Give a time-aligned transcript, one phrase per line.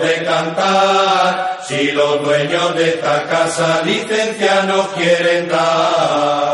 [0.00, 1.58] De cantar.
[1.66, 6.46] Si los dueños de esta casa licencia nos quieren dar.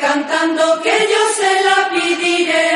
[0.00, 2.66] Cantando que yo se la pediré.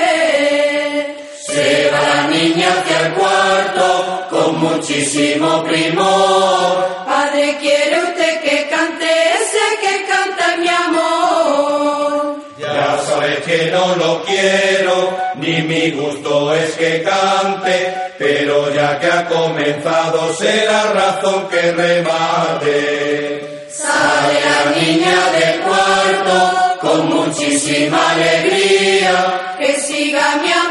[1.47, 7.05] Se va la niña hacia el cuarto con muchísimo primor.
[7.07, 9.07] Padre, ¿quiere usted que cante
[9.41, 12.37] ese que canta mi amor?
[12.59, 19.07] Ya sabes que no lo quiero, ni mi gusto es que cante, pero ya que
[19.07, 23.67] ha comenzado será razón que remate.
[23.71, 29.57] Sale la niña del cuarto con muchísima alegría.
[29.59, 30.70] Que siga mi amor